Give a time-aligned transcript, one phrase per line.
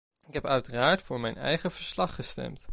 [0.27, 2.67] Ik heb uiteraard voor mijn eigen verslag gestemd.